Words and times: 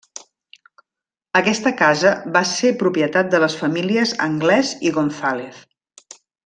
Aquesta 1.41 1.73
casa 1.83 2.15
va 2.37 2.43
ser 2.53 2.73
propietat 2.81 3.31
de 3.35 3.45
les 3.47 3.61
famílies 3.63 4.17
Anglès 4.31 4.77
i 4.91 4.99
González. 5.01 5.65